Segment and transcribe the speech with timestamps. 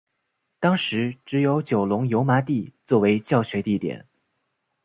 [0.59, 4.03] 当时只有九龙油麻地作教学地点。